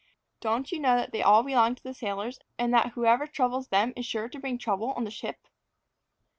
"Don't 0.39 0.71
you 0.71 0.79
know 0.79 0.95
that 0.95 1.11
they 1.11 1.21
all 1.21 1.43
belong 1.43 1.75
to 1.75 1.83
the 1.83 1.93
sailors; 1.93 2.39
and 2.57 2.73
that 2.73 2.93
whoever 2.93 3.27
troubles 3.27 3.67
them 3.67 3.93
is 3.95 4.03
sure 4.03 4.27
to 4.29 4.39
bring 4.39 4.57
trouble 4.57 4.93
on 4.93 5.03
the 5.03 5.11
ship?" 5.11 5.47